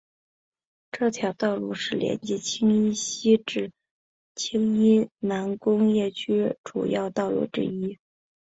[0.91, 3.71] 这条道路是连接青衣西至
[4.33, 7.99] 青衣南工业区主要道路之一。